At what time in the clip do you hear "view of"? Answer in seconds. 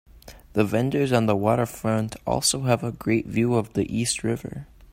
3.27-3.73